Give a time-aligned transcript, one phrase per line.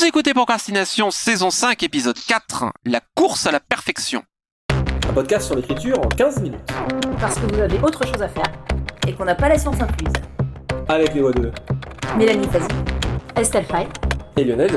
[0.00, 4.22] Vous écoutez Procrastination, saison 5, épisode 4, la course à la perfection.
[4.70, 6.58] Un podcast sur l'écriture en 15 minutes.
[7.20, 8.50] Parce que vous avez autre chose à faire
[9.06, 10.14] et qu'on n'a pas la science incluse.
[10.88, 11.52] Avec les voix de
[12.16, 12.66] Mélanie Fazi,
[13.36, 13.86] Estelle Fay,
[14.38, 14.70] et Lionel.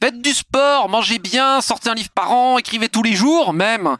[0.00, 3.96] Faites du sport, mangez bien, sortez un livre par an, écrivez tous les jours, même.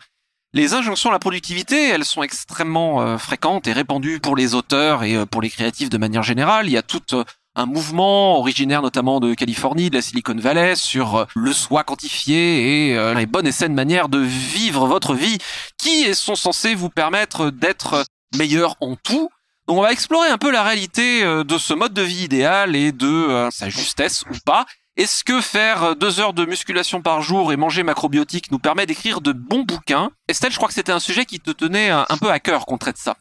[0.56, 5.04] Les injonctions à la productivité, elles sont extrêmement euh, fréquentes et répandues pour les auteurs
[5.04, 6.66] et euh, pour les créatifs de manière générale.
[6.66, 7.24] Il y a tout euh,
[7.56, 13.14] un mouvement originaire notamment de Californie, de la Silicon Valley, sur le soi quantifié et
[13.14, 15.36] les bonnes et saines manières de vivre votre vie
[15.76, 19.28] qui sont censées vous permettre d'être meilleur en tout.
[19.68, 22.92] Donc on va explorer un peu la réalité de ce mode de vie idéal et
[22.92, 27.56] de sa justesse ou pas est-ce que faire deux heures de musculation par jour et
[27.56, 30.10] manger macrobiotique nous permet d'écrire de bons bouquins?
[30.28, 32.78] Estelle, je crois que c'était un sujet qui te tenait un peu à cœur qu'on
[32.78, 33.16] traite ça.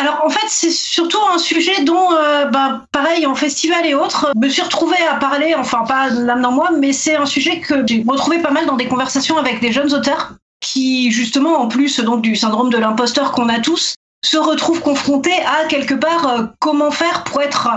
[0.00, 4.32] Alors en fait, c'est surtout un sujet dont, euh, bah, pareil, en festival et autres,
[4.34, 7.86] je me suis retrouvée à parler, enfin pas dans moi, mais c'est un sujet que
[7.86, 12.00] j'ai retrouvé pas mal dans des conversations avec des jeunes auteurs qui, justement, en plus
[12.00, 16.44] donc du syndrome de l'imposteur qu'on a tous, se retrouve confronté à quelque part euh,
[16.58, 17.68] comment faire pour être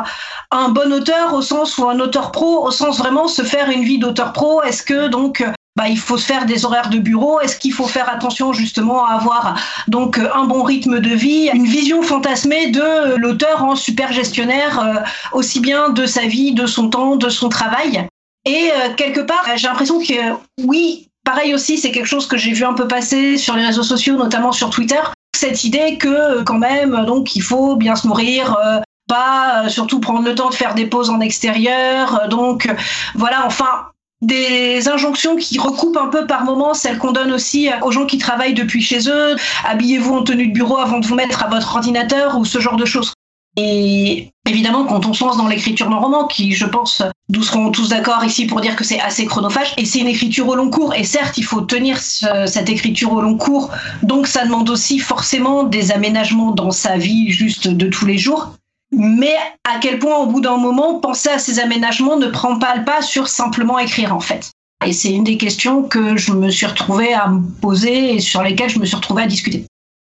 [0.52, 3.84] un bon auteur au sens ou un auteur pro au sens vraiment se faire une
[3.84, 4.62] vie d'auteur pro.
[4.64, 7.40] Est-ce que donc euh, bah, il faut se faire des horaires de bureau?
[7.40, 9.56] Est-ce qu'il faut faire attention justement à avoir
[9.88, 15.00] donc un bon rythme de vie, une vision fantasmée de l'auteur en super gestionnaire, euh,
[15.32, 18.06] aussi bien de sa vie, de son temps, de son travail?
[18.46, 20.14] Et quelque part, j'ai l'impression que
[20.62, 23.84] oui, pareil aussi, c'est quelque chose que j'ai vu un peu passer sur les réseaux
[23.84, 25.00] sociaux, notamment sur Twitter
[25.36, 30.00] cette idée que quand même, donc il faut bien se nourrir, euh, pas euh, surtout
[30.00, 32.22] prendre le temps de faire des pauses en extérieur.
[32.24, 32.74] Euh, donc
[33.16, 33.88] voilà, enfin
[34.22, 38.18] des injonctions qui recoupent un peu par moment celles qu'on donne aussi aux gens qui
[38.18, 39.36] travaillent depuis chez eux.
[39.66, 42.78] Habillez-vous en tenue de bureau avant de vous mettre à votre ordinateur ou ce genre
[42.78, 43.14] de choses.
[43.56, 47.70] Et évidemment, quand on se lance dans l'écriture d'un roman, qui, je pense, nous serons
[47.72, 50.70] tous d'accord ici pour dire que c'est assez chronophage, et c'est une écriture au long
[50.70, 53.70] cours, et certes, il faut tenir cette écriture au long cours,
[54.02, 58.56] donc ça demande aussi forcément des aménagements dans sa vie juste de tous les jours.
[58.92, 62.76] Mais à quel point, au bout d'un moment, penser à ces aménagements ne prend pas
[62.76, 64.52] le pas sur simplement écrire, en fait?
[64.86, 68.44] Et c'est une des questions que je me suis retrouvée à me poser et sur
[68.44, 69.66] lesquelles je me suis retrouvée à discuter.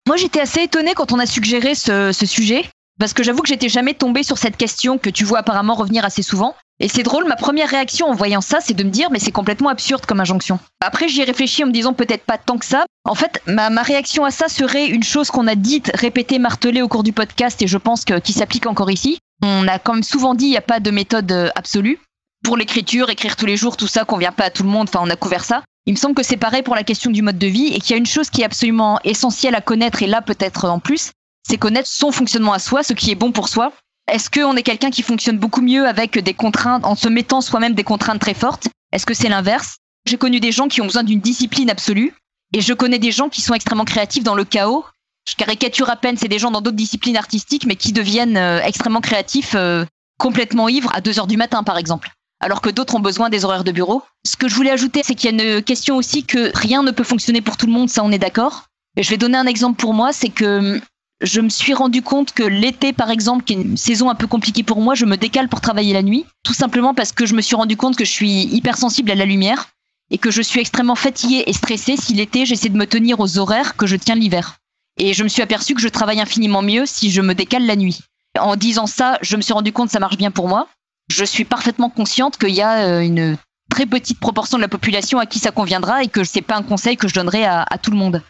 [0.08, 2.66] Moi, j'étais assez étonnée quand on a suggéré ce, ce sujet,
[3.00, 6.06] parce que j'avoue que j'étais jamais tombée sur cette question que tu vois apparemment revenir
[6.06, 6.56] assez souvent.
[6.80, 9.32] Et c'est drôle, ma première réaction en voyant ça, c'est de me dire, mais c'est
[9.32, 10.60] complètement absurde comme injonction.
[10.82, 12.86] Après, j'y ai réfléchi en me disant peut-être pas tant que ça.
[13.06, 16.90] En fait, ma, réaction à ça serait une chose qu'on a dite, répétée, martelée au
[16.90, 19.20] cours du podcast, et je pense que qui s'applique encore ici.
[19.42, 22.00] On a quand même souvent dit, il n'y a pas de méthode euh, absolue.
[22.44, 24.90] Pour l'écriture, écrire tous les jours, tout ça, qu'on vient pas à tout le monde,
[24.90, 25.64] enfin, on a couvert ça.
[25.86, 27.92] Il me semble que c'est pareil pour la question du mode de vie, et qu'il
[27.92, 31.12] y a une chose qui est absolument essentielle à connaître, et là peut-être en plus,
[31.48, 33.72] c'est connaître son fonctionnement à soi, ce qui est bon pour soi.
[34.12, 37.74] Est-ce qu'on est quelqu'un qui fonctionne beaucoup mieux avec des contraintes, en se mettant soi-même
[37.74, 38.68] des contraintes très fortes?
[38.92, 39.78] Est-ce que c'est l'inverse?
[40.08, 42.14] J'ai connu des gens qui ont besoin d'une discipline absolue,
[42.54, 44.86] et je connais des gens qui sont extrêmement créatifs dans le chaos.
[45.28, 48.62] Je caricature à peine, c'est des gens dans d'autres disciplines artistiques, mais qui deviennent euh,
[48.62, 49.86] extrêmement créatifs, euh,
[50.20, 52.12] complètement ivres à 2 heures du matin, par exemple.
[52.40, 54.04] Alors que d'autres ont besoin des horaires de bureau.
[54.24, 56.92] Ce que je voulais ajouter, c'est qu'il y a une question aussi que rien ne
[56.92, 58.66] peut fonctionner pour tout le monde, ça on est d'accord.
[58.98, 60.80] Je vais donner un exemple pour moi, c'est que
[61.22, 64.28] je me suis rendu compte que l'été, par exemple, qui est une saison un peu
[64.28, 67.36] compliquée pour moi, je me décale pour travailler la nuit, tout simplement parce que je
[67.36, 69.68] me suis rendu compte que je suis hypersensible à la lumière
[70.12, 73.38] et que je suis extrêmement fatiguée et stressée si l'été j'essaie de me tenir aux
[73.38, 74.58] horaires que je tiens l'hiver.
[74.98, 77.76] Et je me suis aperçu que je travaille infiniment mieux si je me décale la
[77.76, 78.00] nuit.
[78.38, 80.68] En disant ça, je me suis rendu compte que ça marche bien pour moi.
[81.10, 83.38] Je suis parfaitement consciente qu'il y a euh, une
[83.70, 86.64] très petite proportion de la population à qui ça conviendra et que c'est pas un
[86.64, 88.22] conseil que je donnerai à tout le monde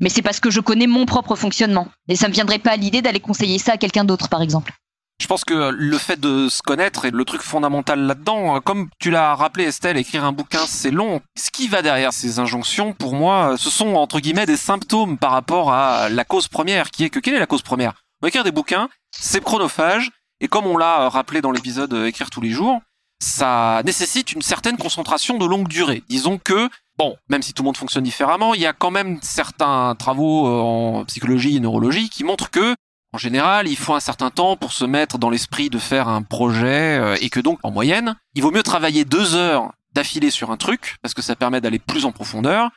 [0.00, 1.88] mais c'est parce que je connais mon propre fonctionnement.
[2.08, 4.72] Et ça me viendrait pas à l'idée d'aller conseiller ça à quelqu'un d'autre, par exemple.
[5.20, 8.60] Je pense que le fait de se connaître est le truc fondamental là-dedans.
[8.60, 11.20] Comme tu l'as rappelé, Estelle, écrire un bouquin, c'est long.
[11.38, 15.30] Ce qui va derrière ces injonctions, pour moi, ce sont entre guillemets des symptômes par
[15.30, 17.94] rapport à la cause première, qui est que quelle est la cause première?
[18.22, 20.10] On écrire des bouquins, c'est chronophage,
[20.40, 22.80] et comme on l'a rappelé dans l'épisode Écrire tous les jours,
[23.22, 26.02] ça nécessite une certaine concentration de longue durée.
[26.08, 29.18] Disons que Bon, même si tout le monde fonctionne différemment, il y a quand même
[29.20, 32.76] certains travaux euh, en psychologie et neurologie qui montrent que,
[33.12, 36.22] en général, il faut un certain temps pour se mettre dans l'esprit de faire un
[36.22, 40.52] projet euh, et que donc, en moyenne, il vaut mieux travailler deux heures d'affilée sur
[40.52, 42.70] un truc parce que ça permet d'aller plus en profondeur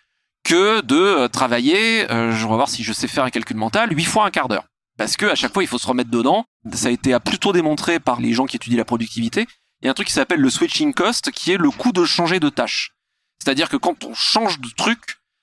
[0.44, 4.06] que de euh, travailler, je vais voir si je sais faire un calcul mental, huit
[4.06, 4.66] fois un quart d'heure.
[4.98, 6.46] Parce que à chaque fois, il faut se remettre dedans.
[6.74, 9.46] Ça a été plutôt démontré par les gens qui étudient la productivité.
[9.81, 12.04] Il y a un truc qui s'appelle le switching cost, qui est le coût de
[12.04, 12.96] changer de tâche.
[13.44, 15.00] C'est-à-dire que quand on change de truc,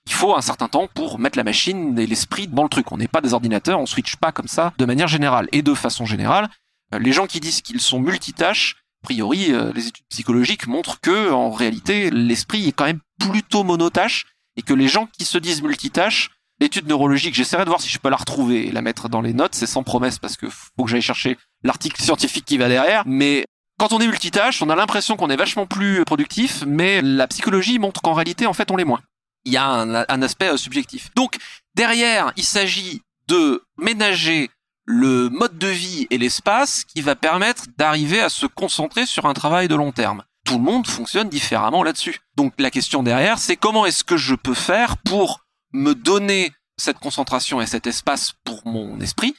[0.07, 2.93] il faut un certain temps pour mettre la machine et l'esprit dans le truc.
[2.93, 5.49] On n'est pas des ordinateurs, on switch pas comme ça de manière générale.
[5.53, 6.49] Et de façon générale,
[6.93, 11.01] Euh, Les gens qui disent qu'ils sont multitâches, a priori, euh, les études psychologiques montrent
[11.01, 14.27] que, en réalité, l'esprit est quand même plutôt monotâche
[14.57, 16.31] et que les gens qui se disent multitâches,
[16.61, 19.33] l'étude neurologique, j'essaierai de voir si je peux la retrouver et la mettre dans les
[19.33, 23.03] notes, c'est sans promesse parce que faut que j'aille chercher l'article scientifique qui va derrière,
[23.07, 23.47] mais
[23.79, 27.79] quand on est multitâche, on a l'impression qu'on est vachement plus productif, mais la psychologie
[27.79, 29.01] montre qu'en réalité, en fait, on l'est moins.
[29.45, 31.11] Il y a un, un aspect euh, subjectif.
[31.17, 31.37] Donc,
[31.75, 34.51] derrière, il s'agit de ménager
[34.87, 39.35] le mode de vie et l'espace qui va permettre d'arriver à se concentrer sur un
[39.35, 40.23] travail de long terme.
[40.45, 42.21] Tout le monde fonctionne différemment là-dessus.
[42.37, 45.41] Donc la question derrière, c'est comment est-ce que je peux faire pour
[45.73, 49.35] me donner cette concentration et cet espace pour mon esprit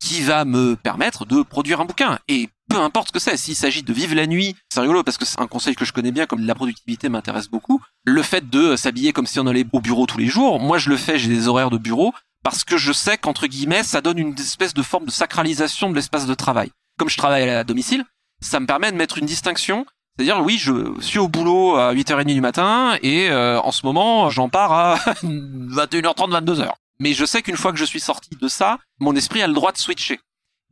[0.00, 2.18] qui va me permettre de produire un bouquin.
[2.28, 5.18] Et peu importe ce que c'est, s'il s'agit de vivre la nuit, c'est rigolo parce
[5.18, 7.80] que c'est un conseil que je connais bien, comme la productivité m'intéresse beaucoup.
[8.04, 10.90] Le fait de s'habiller comme si on allait au bureau tous les jours, moi je
[10.90, 12.12] le fais, j'ai des horaires de bureau,
[12.42, 15.94] parce que je sais qu'entre guillemets, ça donne une espèce de forme de sacralisation de
[15.94, 16.70] l'espace de travail.
[16.98, 18.04] Comme je travaille à domicile,
[18.40, 19.86] ça me permet de mettre une distinction.
[20.16, 24.30] C'est-à-dire, oui, je suis au boulot à 8h30 du matin et euh, en ce moment,
[24.30, 26.70] j'en pars à 21h30, 22h.
[26.98, 29.54] Mais je sais qu'une fois que je suis sorti de ça, mon esprit a le
[29.54, 30.20] droit de switcher.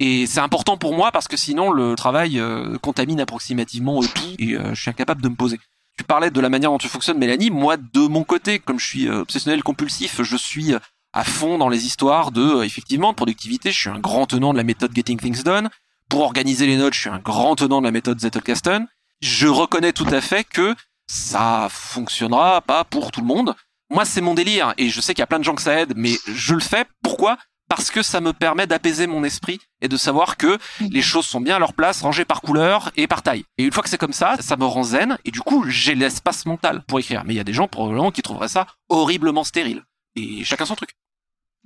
[0.01, 4.55] Et c'est important pour moi parce que sinon le travail euh, contamine approximativement tout et
[4.55, 5.61] euh, je suis incapable de me poser.
[5.97, 7.51] Tu parlais de la manière dont tu fonctionnes, Mélanie.
[7.51, 10.75] Moi, de mon côté, comme je suis euh, obsessionnel compulsif, je suis
[11.13, 13.71] à fond dans les histoires de, effectivement, de productivité.
[13.71, 15.71] Je suis un grand tenant de la méthode Getting Things Done.
[16.09, 18.89] Pour organiser les notes, je suis un grand tenant de la méthode Zettelkasten.
[19.21, 20.75] Je reconnais tout à fait que
[21.07, 23.55] ça fonctionnera pas pour tout le monde.
[23.91, 25.81] Moi, c'est mon délire et je sais qu'il y a plein de gens que ça
[25.81, 26.85] aide, mais je le fais.
[27.03, 27.37] Pourquoi?
[27.69, 31.41] Parce que ça me permet d'apaiser mon esprit et de savoir que les choses sont
[31.41, 33.45] bien à leur place, rangées par couleur et par taille.
[33.57, 35.95] Et une fois que c'est comme ça, ça me rend zen et du coup, j'ai
[35.95, 37.23] l'espace mental pour écrire.
[37.25, 39.83] Mais il y a des gens probablement qui trouveraient ça horriblement stérile.
[40.17, 40.91] Et chacun son truc.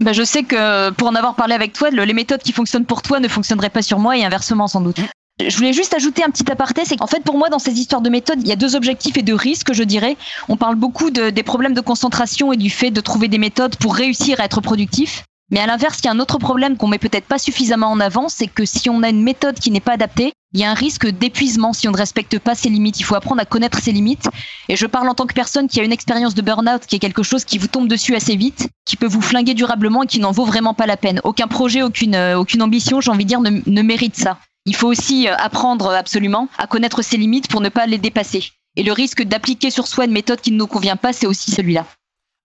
[0.01, 2.87] Bah, je sais que pour en avoir parlé avec toi, le- les méthodes qui fonctionnent
[2.87, 5.01] pour toi ne fonctionneraient pas sur moi et inversement sans doute.
[5.41, 8.01] Je voulais juste ajouter un petit aparté, c'est qu'en fait pour moi dans ces histoires
[8.03, 10.17] de méthodes, il y a deux objectifs et deux risques, je dirais.
[10.49, 13.77] On parle beaucoup de- des problèmes de concentration et du fait de trouver des méthodes
[13.77, 15.23] pour réussir à être productif.
[15.51, 18.01] Mais à l'inverse, il y a un autre problème qu'on met peut-être pas suffisamment en
[18.01, 20.71] avant, c'est que si on a une méthode qui n'est pas adaptée, il y a
[20.71, 23.01] un risque d'épuisement si on ne respecte pas ses limites.
[23.01, 24.29] Il faut apprendre à connaître ses limites.
[24.69, 26.99] Et je parle en tant que personne qui a une expérience de burn-out, qui est
[26.99, 30.21] quelque chose qui vous tombe dessus assez vite, qui peut vous flinguer durablement et qui
[30.21, 31.21] n'en vaut vraiment pas la peine.
[31.25, 34.39] Aucun projet, aucune, euh, ambition, j'ai envie de dire, ne mérite ça.
[34.69, 38.53] Il faut aussi euh, apprendre absolument à connaître ses limites pour ne pas les dépasser.
[38.77, 41.51] Et le risque d'appliquer sur soi une méthode qui ne nous convient pas, c'est aussi
[41.51, 41.87] celui-là.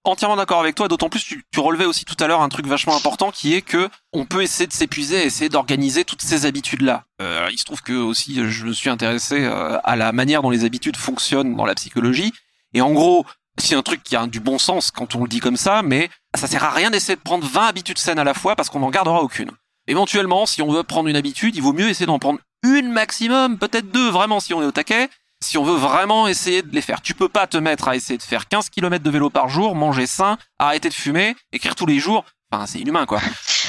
[0.06, 2.66] entièrement d'accord avec toi, d'autant plus tu, tu relevais aussi tout à l'heure un truc
[2.66, 7.04] vachement important qui est que on peut essayer de s'épuiser, essayer d'organiser toutes ces habitudes-là.
[7.22, 10.50] Euh, il se trouve que aussi je me suis intéressé euh, à la manière dont
[10.50, 12.32] les habitudes fonctionnent dans la psychologie,
[12.74, 13.26] et en gros,
[13.58, 16.10] c'est un truc qui a du bon sens quand on le dit comme ça, mais
[16.36, 18.80] ça sert à rien d'essayer de prendre 20 habitudes saines à la fois parce qu'on
[18.80, 19.52] n'en gardera aucune.
[19.88, 23.58] Éventuellement, si on veut prendre une habitude, il vaut mieux essayer d'en prendre une maximum,
[23.58, 25.10] peut-être deux vraiment si on est au taquet,
[25.44, 27.02] si on veut vraiment essayer de les faire.
[27.02, 29.76] Tu peux pas te mettre à essayer de faire 15 km de vélo par jour,
[29.76, 32.24] manger sain, arrêter de fumer, écrire tous les jours.
[32.52, 33.20] Enfin, c'est inhumain, quoi.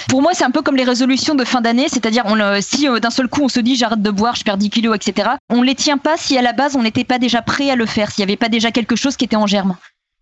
[0.09, 2.87] Pour moi, c'est un peu comme les résolutions de fin d'année, c'est-à-dire on le- si
[2.87, 5.31] euh, d'un seul coup on se dit j'arrête de boire, je perds 10 kilos, etc.
[5.51, 7.87] On les tient pas si à la base on n'était pas déjà prêt à le
[7.87, 9.77] faire, s'il y avait pas déjà quelque chose qui était en germe.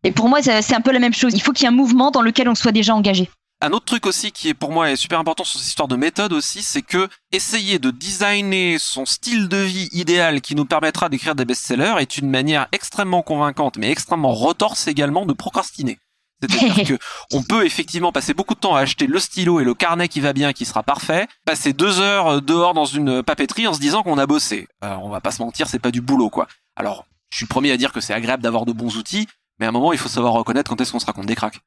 [0.04, 1.32] Et pour moi, c'est un peu la même chose.
[1.34, 3.28] Il faut qu'il y ait un mouvement dans lequel on soit déjà engagé.
[3.64, 5.94] Un autre truc aussi qui est pour moi est super important sur cette histoire de
[5.94, 11.08] méthode aussi, c'est que essayer de designer son style de vie idéal qui nous permettra
[11.08, 16.00] d'écrire des best-sellers est une manière extrêmement convaincante, mais extrêmement retorse également de procrastiner.
[16.40, 16.98] C'est-à-dire que
[17.32, 20.18] on peut effectivement passer beaucoup de temps à acheter le stylo et le carnet qui
[20.18, 23.80] va bien, qui sera parfait, passer deux heures euh, dehors dans une papeterie en se
[23.80, 24.66] disant qu'on a bossé.
[24.82, 26.48] Euh, on va pas se mentir, c'est pas du boulot, quoi.
[26.74, 29.28] Alors, je suis le premier à dire que c'est agréable d'avoir de bons outils,
[29.60, 31.60] mais à un moment, il faut savoir reconnaître quand est-ce qu'on se raconte des cracks.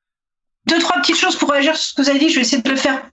[0.67, 2.29] Deux, trois petites choses pour réagir sur ce que vous avez dit.
[2.29, 3.03] Je vais essayer de le faire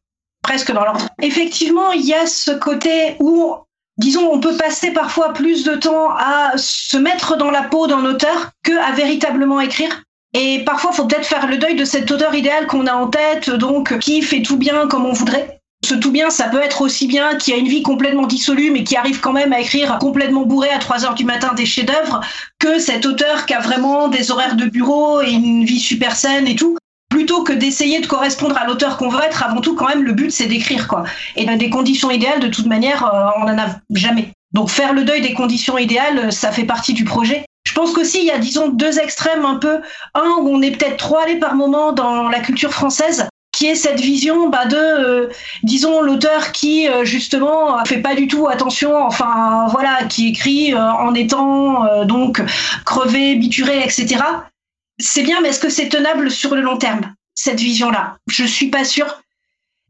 [0.43, 1.07] presque dans l'ordre.
[1.21, 3.55] Effectivement, il y a ce côté où,
[3.99, 8.05] disons, on peut passer parfois plus de temps à se mettre dans la peau d'un
[8.05, 10.03] auteur que à véritablement écrire.
[10.35, 13.09] Et parfois, il faut peut-être faire le deuil de cet auteur idéal qu'on a en
[13.09, 15.61] tête, donc qui fait tout bien comme on voudrait.
[15.85, 18.85] Ce tout bien, ça peut être aussi bien qui a une vie complètement dissolue, mais
[18.85, 22.21] qui arrive quand même à écrire complètement bourré à 3 heures du matin des chefs-d'œuvre,
[22.59, 26.47] que cet auteur qui a vraiment des horaires de bureau et une vie super saine
[26.47, 26.79] et tout
[27.23, 30.13] plutôt que d'essayer de correspondre à l'auteur qu'on veut être, avant tout, quand même, le
[30.13, 31.05] but, c'est d'écrire, quoi.
[31.37, 34.33] Et des conditions idéales, de toute manière, euh, on n'en a jamais.
[34.53, 37.45] Donc, faire le deuil des conditions idéales, euh, ça fait partie du projet.
[37.65, 39.79] Je pense qu'aussi, il y a, disons, deux extrêmes un peu.
[40.15, 43.77] Un où on est peut-être trop allé par moment dans la culture française, qui est
[43.77, 45.29] cette vision bah, de, euh,
[45.63, 51.15] disons, l'auteur qui, euh, justement, fait pas du tout attention, enfin, voilà, qui écrit en
[51.15, 52.43] étant, donc,
[52.85, 54.25] crevé, bituré, etc
[55.03, 58.17] c'est bien, mais est-ce que c'est tenable sur le long terme, cette vision-là?
[58.29, 59.21] Je suis pas sûre.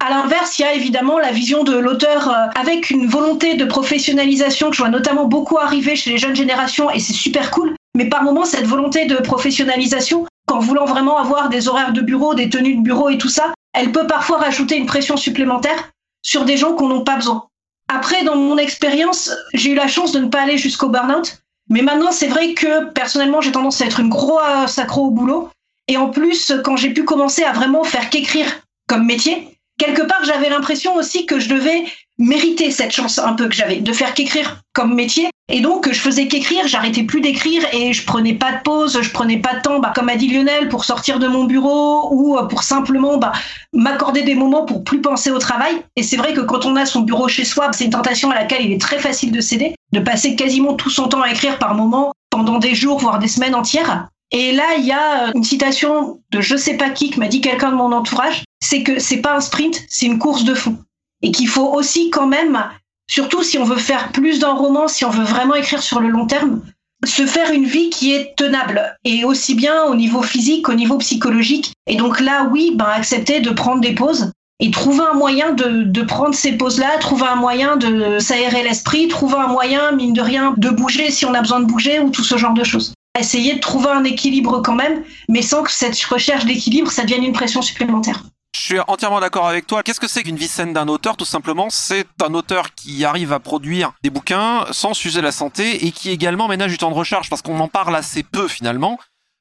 [0.01, 3.65] À l'inverse, il y a évidemment la vision de l'auteur euh, avec une volonté de
[3.65, 7.77] professionnalisation que je vois notamment beaucoup arriver chez les jeunes générations et c'est super cool.
[7.95, 12.35] Mais par moments, cette volonté de professionnalisation, qu'en voulant vraiment avoir des horaires de bureau,
[12.35, 15.91] des tenues de bureau et tout ça, elle peut parfois rajouter une pression supplémentaire
[16.23, 17.47] sur des gens qu'on n'ont pas besoin.
[17.89, 21.42] Après, dans mon expérience, j'ai eu la chance de ne pas aller jusqu'au burn-out.
[21.73, 25.49] Mais maintenant, c'est vrai que personnellement, j'ai tendance à être une grosse accro au boulot.
[25.89, 29.49] Et en plus, quand j'ai pu commencer à vraiment faire qu'écrire comme métier,
[29.79, 31.85] quelque part, j'avais l'impression aussi que je devais
[32.19, 35.31] mériter cette chance un peu que j'avais de faire qu'écrire comme métier.
[35.51, 39.11] Et donc, je faisais qu'écrire, j'arrêtais plus d'écrire et je prenais pas de pause, je
[39.11, 42.37] prenais pas de temps, bah, comme a dit Lionel, pour sortir de mon bureau ou
[42.37, 43.33] euh, pour simplement bah,
[43.73, 45.83] m'accorder des moments pour plus penser au travail.
[45.97, 48.35] Et c'est vrai que quand on a son bureau chez soi, c'est une tentation à
[48.35, 51.59] laquelle il est très facile de céder, de passer quasiment tout son temps à écrire
[51.59, 54.09] par moment, pendant des jours, voire des semaines entières.
[54.31, 57.29] Et là, il y a euh, une citation de je sais pas qui que m'a
[57.29, 60.55] dit quelqu'un de mon entourage, c'est que c'est pas un sprint, c'est une course de
[60.55, 60.79] fond
[61.23, 62.63] et qu'il faut aussi quand même,
[63.09, 66.09] surtout si on veut faire plus d'un roman, si on veut vraiment écrire sur le
[66.09, 66.63] long terme,
[67.05, 70.99] se faire une vie qui est tenable et aussi bien au niveau physique qu'au niveau
[70.99, 71.73] psychologique.
[71.87, 76.03] Et donc là, oui, ben accepter de prendre des pauses et trouver un moyen de,
[76.03, 80.55] prendre ces pauses-là, trouver un moyen de s'aérer l'esprit, trouver un moyen, mine de rien,
[80.57, 82.95] de bouger si on a besoin de bouger ou tout ce genre de choses.
[83.19, 87.25] Essayer de trouver un équilibre quand même, mais sans que cette recherche d'équilibre, ça devienne
[87.25, 88.23] une pression supplémentaire.
[88.55, 89.83] Je suis entièrement d'accord avec toi.
[89.83, 91.17] Qu'est-ce que c'est qu'une vie saine d'un auteur?
[91.17, 95.87] Tout simplement, c'est un auteur qui arrive à produire des bouquins sans s'user la santé
[95.87, 98.99] et qui également ménage du temps de recharge parce qu'on en parle assez peu finalement.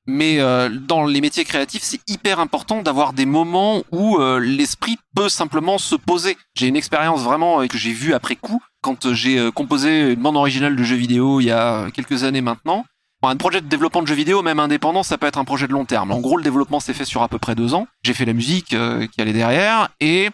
[0.08, 4.98] Mais euh, dans les métiers créatifs, c'est hyper important d'avoir des moments où euh, l'esprit
[5.16, 6.38] peut simplement se poser.
[6.56, 10.38] J'ai une expérience vraiment euh, que j'ai vue après coup quand j'ai composé une bande
[10.38, 12.84] originale de jeux vidéo il y a quelques années maintenant.
[13.24, 15.74] Un projet de développement de jeux vidéo, même indépendant, ça peut être un projet de
[15.74, 16.12] long terme.
[16.12, 17.86] En gros, le développement s'est fait sur à peu près deux ans.
[18.04, 20.30] J'ai fait la musique euh, qui allait derrière et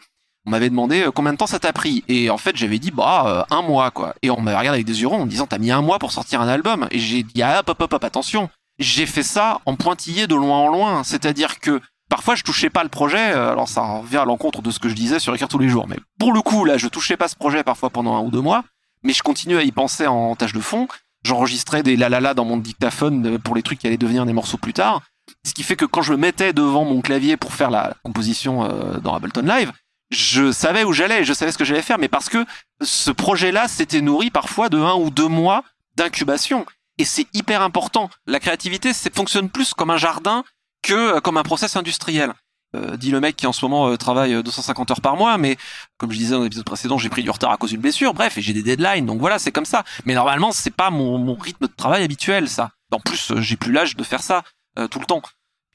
[0.46, 2.06] on m'avait demandé euh, combien de temps ça t'a pris?
[2.08, 4.16] Et en fait, j'avais dit bah euh, un mois quoi.
[4.22, 6.40] Et on m'avait regardé avec des yeux en disant t'as mis un mois pour sortir
[6.40, 6.88] un album.
[6.92, 8.50] Et j'ai dit ah hop hop hop attention.
[8.80, 11.04] J'ai fait ça en pointillé de loin en loin.
[11.04, 13.32] C'est-à-dire que parfois je touchais pas le projet.
[13.32, 15.88] Alors ça revient à l'encontre de ce que je disais sur écrire tous les jours.
[15.88, 18.42] Mais pour le coup là, je touchais pas ce projet parfois pendant un ou deux
[18.42, 18.64] mois.
[19.04, 20.88] Mais je continue à y penser en tâche de fond
[21.24, 24.26] J'enregistrais des la la la dans mon dictaphone euh, pour les trucs qui allaient devenir
[24.26, 25.02] des morceaux plus tard.
[25.46, 28.64] Ce qui fait que quand je me mettais devant mon clavier pour faire la composition
[28.64, 29.74] euh, dans Ableton Live,
[30.10, 32.46] je savais où j'allais, je savais ce que j'allais faire, mais parce que
[32.82, 35.64] ce projet-là s'était nourri parfois de un ou deux mois
[35.96, 36.66] d'incubation.
[36.98, 38.10] Et c'est hyper important.
[38.26, 40.44] La créativité, c'est fonctionne plus comme un jardin
[40.82, 42.34] que euh, comme un process industriel.
[42.76, 45.38] Euh, dit le mec qui en ce moment euh, travaille 250 euh, heures par mois,
[45.38, 45.56] mais
[45.98, 48.14] comme je disais dans l'épisode précédent, j'ai pris du retard à cause d'une blessure.
[48.14, 49.86] Bref, et j'ai des deadlines, donc voilà, c'est comme ça.
[50.06, 52.72] Mais normalement, c'est pas mon, rythme de travail habituel, ça.
[52.92, 54.44] En plus, j'ai plus l'âge de faire ça
[54.92, 55.22] tout le temps.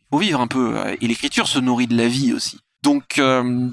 [0.00, 2.61] Il faut vivre un peu, et l'écriture se nourrit de la vie aussi.
[2.83, 3.21] Donc,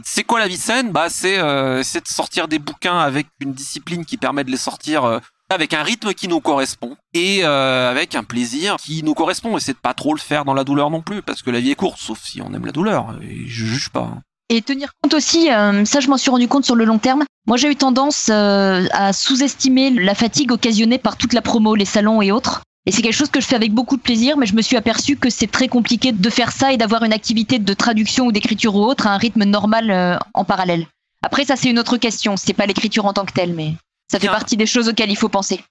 [0.03, 0.91] c'est quoi la vie saine?
[0.91, 5.73] Bah, c'est de sortir des bouquins avec une discipline qui permet de les sortir avec
[5.73, 9.73] un rythme qui nous correspond et euh, avec un plaisir qui nous correspond et c'est
[9.73, 11.75] de pas trop le faire dans la douleur non plus parce que la vie est
[11.75, 14.11] courte sauf si on aime la douleur et je juge pas.
[14.13, 14.21] Hein.
[14.51, 17.23] Et tenir compte aussi, euh, ça je m'en suis rendu compte sur le long terme.
[17.47, 21.85] Moi j'ai eu tendance euh, à sous-estimer la fatigue occasionnée par toute la promo, les
[21.85, 22.61] salons et autres.
[22.85, 24.77] Et c'est quelque chose que je fais avec beaucoup de plaisir, mais je me suis
[24.77, 28.31] aperçu que c'est très compliqué de faire ça et d'avoir une activité de traduction ou
[28.31, 30.87] d'écriture ou autre à un rythme normal en parallèle.
[31.23, 33.75] Après ça c'est une autre question, c'est pas l'écriture en tant que telle, mais
[34.11, 35.63] ça fait partie des choses auxquelles il faut penser.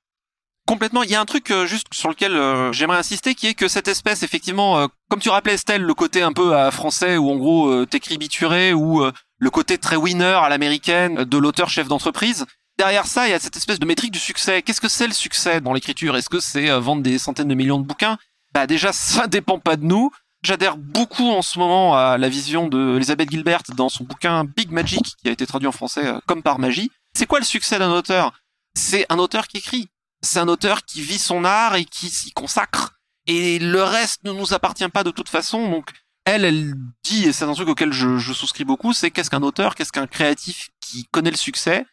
[0.69, 1.03] Complètement.
[1.03, 3.69] Il y a un truc euh, juste sur lequel euh, j'aimerais insister, qui est que
[3.69, 7.37] cette espèce, effectivement, euh, comme tu rappelais Estelle, le côté un peu français où en
[7.37, 9.03] gros t'écris bituré, ou
[9.39, 12.45] le côté très winner à l'américaine de l'auteur chef d'entreprise.
[12.77, 14.61] Derrière ça, il y a cette espèce de métrique du succès.
[14.61, 16.17] Qu'est-ce que c'est le succès dans l'écriture?
[16.17, 18.19] Est-ce que c'est vendre des centaines de millions de bouquins?
[18.53, 20.11] Bah déjà, ça dépend pas de nous.
[20.43, 24.71] J'adhère beaucoup en ce moment à la vision de Elizabeth Gilbert dans son bouquin Big
[24.71, 26.91] Magic, qui a été traduit en français comme par magie.
[27.19, 28.33] C'est quoi le succès d'un auteur?
[28.75, 29.89] C'est un auteur qui écrit.
[30.23, 33.01] C'est un auteur qui vit son art et qui s'y consacre.
[33.27, 35.69] Et le reste ne nous appartient pas de toute façon.
[35.69, 35.91] Donc,
[36.25, 39.75] elle, elle dit, et c'est un truc auquel je, souscris beaucoup, c'est qu'est-ce qu'un auteur,
[39.75, 41.85] qu'est-ce qu'un créatif qui connaît le succès?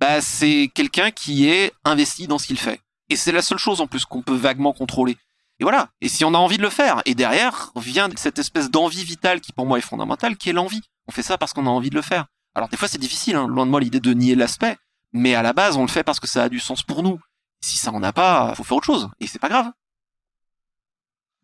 [0.00, 2.80] Bah, c'est quelqu'un qui est investi dans ce qu'il fait.
[3.08, 5.16] Et c'est la seule chose en plus qu'on peut vaguement contrôler.
[5.60, 5.90] Et voilà.
[6.00, 9.40] Et si on a envie de le faire, et derrière vient cette espèce d'envie vitale
[9.40, 10.82] qui pour moi est fondamentale, qui est l'envie.
[11.06, 12.26] On fait ça parce qu'on a envie de le faire.
[12.54, 13.46] Alors des fois c'est difficile, hein.
[13.48, 14.76] loin de moi l'idée de nier l'aspect,
[15.12, 17.18] mais à la base on le fait parce que ça a du sens pour nous.
[17.60, 19.70] Si ça en a pas, faut faire autre chose, et c'est pas grave.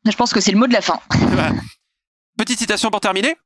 [0.04, 1.00] Je pense que c'est le mot de la fin.
[2.36, 3.36] Petite citation pour terminer.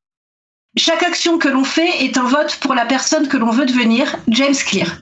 [0.76, 4.16] Chaque action que l'on fait est un vote pour la personne que l'on veut devenir,
[4.28, 5.00] James Clear.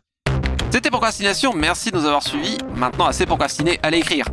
[0.72, 2.58] C'était Procrastination, merci de nous avoir suivis.
[2.76, 4.26] Maintenant, assez procrastiné, allez écrire.